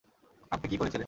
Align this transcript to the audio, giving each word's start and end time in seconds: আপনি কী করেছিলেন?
আপনি 0.51 0.67
কী 0.69 0.77
করেছিলেন? 0.77 0.99